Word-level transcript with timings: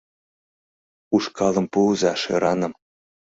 Ушкалым 1.15 1.65
пуыза 1.73 2.13
шӧраным 2.21 2.73